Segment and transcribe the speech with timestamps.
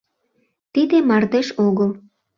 [0.73, 1.89] Тиде мардеж огыл!